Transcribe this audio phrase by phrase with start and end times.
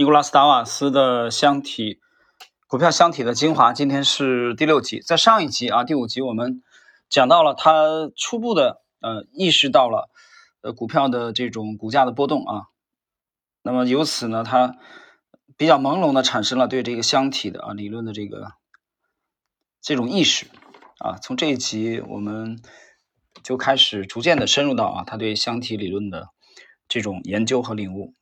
[0.00, 2.00] 尼古拉斯达瓦斯的箱体
[2.66, 5.00] 股票箱体的精华，今天是第六集。
[5.00, 6.62] 在上一集啊，第五集我们
[7.10, 10.08] 讲到了他初步的呃意识到了
[10.62, 12.62] 呃股票的这种股价的波动啊，
[13.60, 14.74] 那么由此呢，他
[15.58, 18.52] 比较朦胧的产生了对这个箱体的啊理论的这个
[19.82, 20.46] 这种意识
[20.96, 21.18] 啊。
[21.20, 22.62] 从这一集我们
[23.42, 26.30] 就开始逐渐的深入到啊他对箱体理论的
[26.88, 28.14] 这种研究和领悟。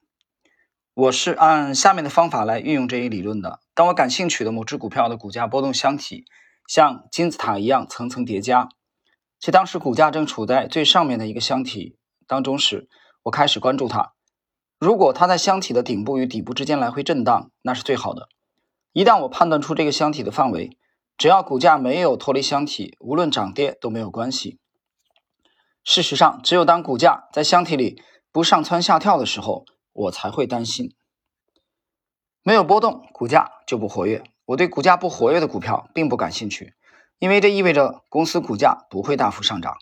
[0.99, 3.61] 我是按下面的方法来运用这一理论的。
[3.73, 6.25] 当我感兴趣的某只股票的股价波动箱体
[6.67, 8.69] 像金字塔一样层层叠加，
[9.39, 12.89] 且当时股价正处在最上面的一个箱体当中时，
[13.23, 14.15] 我开始关注它。
[14.81, 18.27] 如果它在箱体的顶部与底部之间来回震荡，那是最好的。
[18.93, 20.77] 一旦我判断出这个箱体的范围，
[21.17, 24.59] 只要股价没有脱离箱体，无论涨跌都没有关系。
[25.85, 29.65] 事实上，只有当股价在箱体里不上蹿下跳的时候，
[29.99, 30.95] 我才会担心，
[32.45, 34.23] 没有波动，股价就不活跃。
[34.45, 36.75] 我对股价不活跃的股票并不感兴趣，
[37.19, 39.77] 因为这意味着公司股价不会大幅上涨。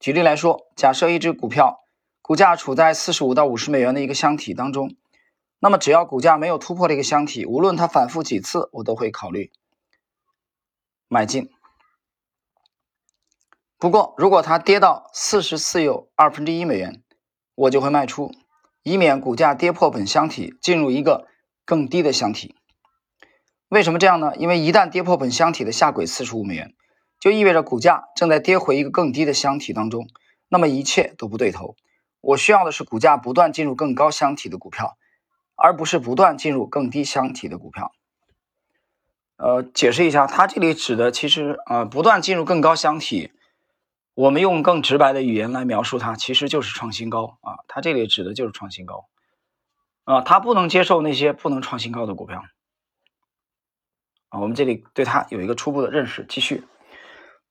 [0.00, 1.84] 举例来说，假设一只股票
[2.20, 4.96] 股价处在四十五到五十美元的一个箱体当中，
[5.60, 9.52] 那么只要股价没有突破这个箱体，无论它反复几次，我都会考虑
[11.06, 11.48] 买进。
[13.78, 17.04] 不过，如果它跌到四十四又二分之一美元，
[17.54, 18.32] 我就会卖出。
[18.84, 21.26] 以免股价跌破本箱体，进入一个
[21.64, 22.54] 更低的箱体。
[23.68, 24.36] 为什么这样呢？
[24.36, 26.74] 因为一旦跌破本箱体的下轨四十五美元，
[27.18, 30.06] 就意味着股价正在跌回一个更低的箱体当中，
[30.50, 31.74] 那么一切都不对头。
[32.20, 34.98] 我需要的是股价不断进入更高箱体的股票，
[35.56, 37.90] 而不是不断进入更低箱体的股票。
[39.38, 43.32] 呃，解释一下，它这里指的其实呃，不断进入更高箱体。
[44.14, 47.58] 我们用更直白的语言来描述它，其实就是创新高啊！
[47.66, 49.08] 它这里指的就是创新高
[50.04, 50.20] 啊！
[50.20, 52.44] 它不能接受那些不能创新高的股票
[54.28, 54.38] 啊！
[54.38, 56.24] 我们这里对它有一个初步的认识。
[56.28, 56.62] 继续，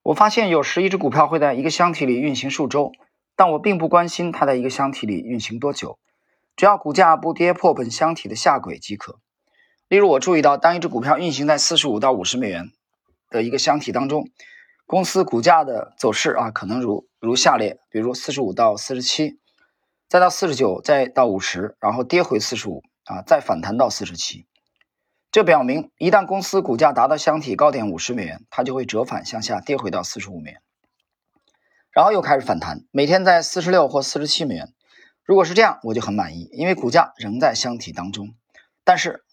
[0.03, 2.93] 我发现有时一只股票会在一个箱体里运行数周，
[3.35, 5.99] 但我并不关心它在一个箱体里运行多久，
[6.55, 9.19] 只要股价不跌破本箱体的下轨即可。
[9.89, 12.71] 例如，我注意到，当一只股票运行在四十五到五十美元
[13.29, 14.29] 的一个箱体当中。
[14.85, 19.39] 公司股价的走势啊，可能如如下列：比如四十五到四十七，
[20.09, 24.45] 再到四十九，再到五十，然后跌回四十五啊，再反弹到四十七。
[25.31, 30.61] 这表明，一旦公司股价达到箱体高点五十美元，它就会折返向下跌回到四十五美元，
[31.89, 34.73] 然后又开始反弹，每天在四十六或四十七美元。
[35.23, 38.35] 如果是这样，我就很满意，因为股价仍在箱体当中。
[38.83, 39.23] 但是，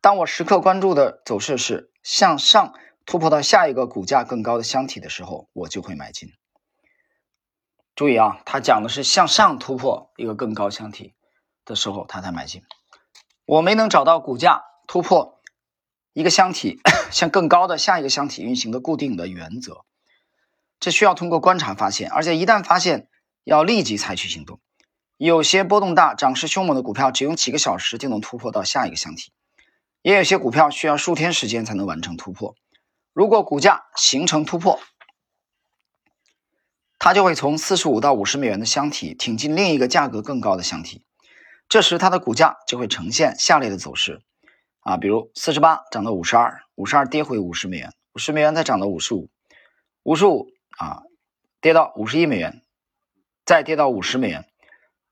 [0.00, 2.72] 当我时刻关注的走势是向上。
[3.06, 6.32] 突破到下一个股价更高的箱体的时候，我就会买进。
[7.94, 11.14] 注意啊，他讲的是向上突破一个更高箱体
[11.64, 12.62] 的时候，他才买进。
[13.46, 15.40] 我没能找到股价突破
[16.12, 16.80] 一个箱体
[17.12, 19.84] 向更高的下一个箱体运行的固定的原则，
[20.80, 23.08] 这需要通过观察发现，而且一旦发现，
[23.44, 24.60] 要立即采取行动。
[25.16, 29.30] 有些波动大、涨势凶猛的股票，只用几个小时就能突破到下一个箱体；
[30.02, 32.56] 也有些股票需要数天时间才能完成突破。
[33.14, 34.80] 如果股价形成突破，
[36.98, 41.04] 它就会从四十五到五十美元的箱体挺进另一个价格更高的箱体，
[41.68, 44.20] 这时它的股价就会呈现下列的走势
[44.80, 49.30] 啊，比如四十八涨到五十二，五十二跌回五十美元，五十美元再涨到五十五，
[50.02, 51.04] 五十五啊
[51.60, 52.64] 跌到五十一美元，
[53.46, 54.44] 再跌到五十美元，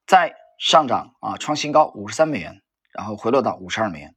[0.08, 4.16] 再上涨啊创新高五十三美元，然后回落到五十二美元，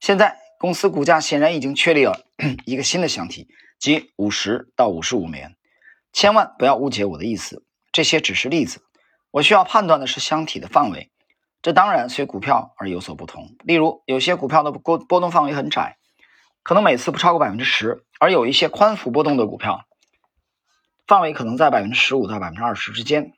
[0.00, 0.45] 现在。
[0.58, 2.24] 公司股价显然已经确立了
[2.64, 5.56] 一个新的箱体，即五十到五十五美元。
[6.12, 7.62] 千万不要误解我的意思，
[7.92, 8.82] 这些只是例子。
[9.30, 11.10] 我需要判断的是箱体的范围，
[11.60, 13.54] 这当然随股票而有所不同。
[13.64, 15.98] 例如，有些股票的波波动范围很窄，
[16.62, 19.84] 可能每次不超过百分之十；而有一些宽幅波动的股票，
[21.06, 23.34] 范围可能在百分之十五到百分之二十之间。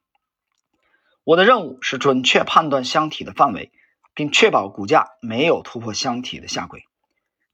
[1.25, 3.73] 我的任务是准确判断箱体的范围，
[4.15, 6.85] 并确保股价没有突破箱体的下轨。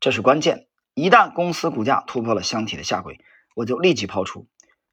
[0.04, 0.66] 这是关键。
[0.92, 3.20] 一旦公司股价突破了箱体的下轨，
[3.56, 4.46] 我就立即抛出，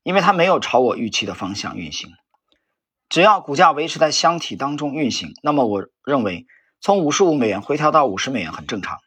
[0.03, 2.11] 因为它没有朝我预期的方向运行。
[3.09, 6.47] 只要股价维持在箱体当中运行，那么我认为
[6.79, 8.99] 从五十五美元回调到五十美元很正常。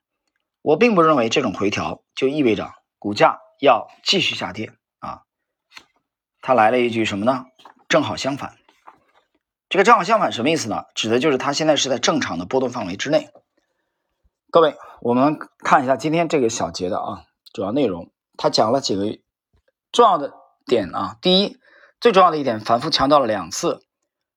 [0.61, 5.23] 我并不认为这种回调就意味着股价要继续下跌啊。
[6.43, 7.47] 他来了一句什么呢？
[7.89, 8.59] 正好相反。
[9.71, 10.85] 这个正好相反什么意思呢？
[10.95, 13.31] 指的就是它现在是在正常的波动范围之内。
[14.55, 19.19] 各位，我们看一下今天这个小节的啊主要内容，他讲了几个
[19.91, 20.33] 重要的
[20.65, 21.17] 点啊。
[21.21, 21.59] 第一，
[22.01, 23.83] 最重要的一点，反复强调了两次，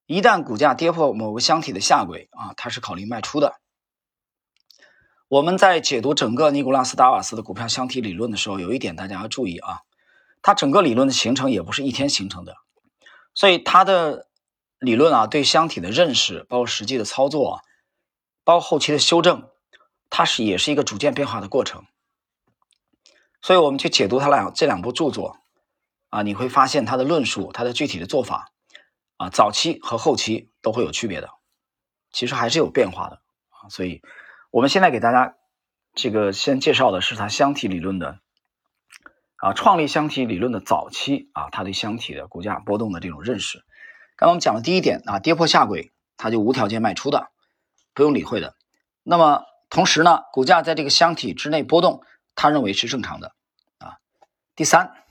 [0.08, 3.58] 一旦股价跌破某个箱体的下轨啊，它是考虑卖出的
[5.28, 9.82] 我们在解读整个尼古拉斯达瓦斯的股票箱体理论的时候，有一点大家要注意啊，
[10.42, 12.56] 它整个理论的形成也不是一天形成的，
[13.36, 14.28] 所以它的
[14.80, 17.62] 理论啊，对箱体的认识，包括实际的操作，
[18.44, 19.48] 包括后期的修正，
[20.10, 21.86] 它是也是一个逐渐变化的过程。
[23.42, 25.38] 所以我们去解读它两这两部著作
[26.10, 28.52] 啊，你会发现它的论述，它的具体的做法
[29.18, 31.30] 啊，早期和后期都会有区别的，
[32.12, 34.02] 其实还是有变化的啊，所以。
[34.50, 35.36] 我们现在给大家
[35.94, 38.22] 这个先介绍的是它箱体理论的
[39.36, 43.60] 啊，创立箱体理论的早期啊，它对箱体的股价波动的这种认识。
[44.16, 47.28] 刚刚我们讲的第一点啊，跌破下轨它就无条件卖出的，
[47.94, 48.56] 不用理会的。
[49.04, 52.04] 那么同时呢，股价在这个箱体之内波动，
[52.36, 53.36] 他认为是正常的
[53.80, 54.00] 啊。
[54.56, 55.06] 第三，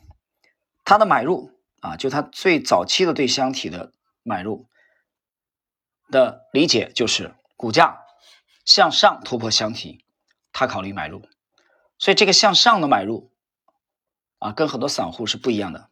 [0.85, 3.93] 他的买入啊，就他最早期的对箱体的
[4.23, 4.69] 买入
[6.11, 8.03] 的理解就是股价。
[8.64, 10.05] 向上突破箱体，
[10.53, 11.23] 他考虑买入，
[11.99, 13.31] 所以这个向上的买入
[14.41, 15.88] 啊，跟很多散户是不一样的。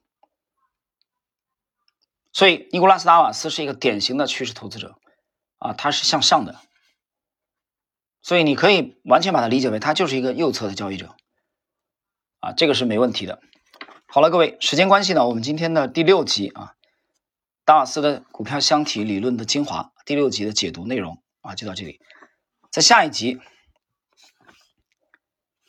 [2.32, 4.99] 所以尼古拉斯达瓦斯是一个典型的趋势投资者
[5.58, 6.60] 啊，他是向上的，
[8.25, 11.15] 所以你可以完全把它理解为它就是一个右侧的交易者
[12.41, 13.43] 啊，这个是没问题的。
[14.06, 16.75] 好了，各位，时间关系呢，我们今天的第六集啊，
[17.67, 22.00] 达瓦斯的股票箱体理论的精华第六集的解读内容啊，就到这里。
[22.73, 23.38] 在下一集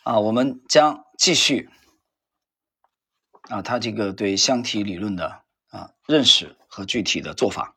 [0.04, 1.70] 啊，我们将继续
[3.50, 7.75] 啊，他这个对箱体理论的啊认识和具体的做法。